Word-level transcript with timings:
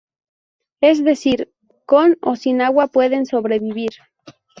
Es 0.81 1.03
decir, 1.03 1.53
con 1.85 2.17
o 2.23 2.35
sin 2.35 2.59
agua 2.63 2.87
pueden 2.87 3.27
sobrevivir. 3.27 3.91